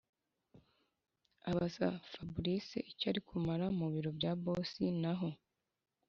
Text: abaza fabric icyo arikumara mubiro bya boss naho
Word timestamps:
abaza 1.49 1.87
fabric 2.11 2.67
icyo 2.91 3.05
arikumara 3.11 3.65
mubiro 3.79 4.09
bya 4.17 4.31
boss 4.43 4.71
naho 5.01 5.29